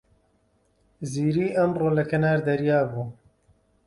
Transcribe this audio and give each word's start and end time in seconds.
زیری 1.11 1.47
ئەمڕۆ 1.57 1.89
لە 1.97 2.03
کەنار 2.09 2.39
دەریا 2.47 2.79
بوو. 2.91 3.05